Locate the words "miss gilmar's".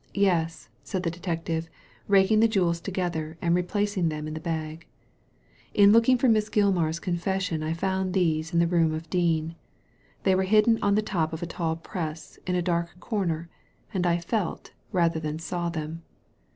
6.28-7.00